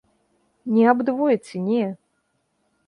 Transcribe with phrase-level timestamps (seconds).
[0.77, 1.85] Не аб двойцы, не!